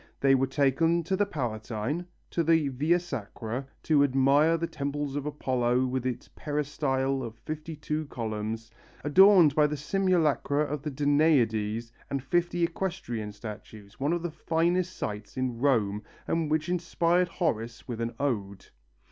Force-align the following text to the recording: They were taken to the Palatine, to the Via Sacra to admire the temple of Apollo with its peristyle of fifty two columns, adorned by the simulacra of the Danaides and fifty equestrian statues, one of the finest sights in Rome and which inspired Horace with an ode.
They 0.19 0.33
were 0.33 0.47
taken 0.47 1.03
to 1.03 1.15
the 1.15 1.27
Palatine, 1.27 2.07
to 2.31 2.43
the 2.43 2.69
Via 2.69 2.99
Sacra 2.99 3.67
to 3.83 4.03
admire 4.03 4.57
the 4.57 4.65
temple 4.65 5.15
of 5.15 5.27
Apollo 5.27 5.85
with 5.85 6.07
its 6.07 6.27
peristyle 6.29 7.21
of 7.21 7.35
fifty 7.37 7.75
two 7.75 8.07
columns, 8.07 8.71
adorned 9.03 9.53
by 9.53 9.67
the 9.67 9.77
simulacra 9.77 10.63
of 10.63 10.81
the 10.81 10.89
Danaides 10.89 11.91
and 12.09 12.23
fifty 12.23 12.63
equestrian 12.63 13.31
statues, 13.31 13.99
one 13.99 14.11
of 14.11 14.23
the 14.23 14.31
finest 14.31 14.97
sights 14.97 15.37
in 15.37 15.59
Rome 15.59 16.01
and 16.27 16.49
which 16.49 16.67
inspired 16.67 17.27
Horace 17.27 17.87
with 17.87 18.01
an 18.01 18.15
ode. 18.19 18.65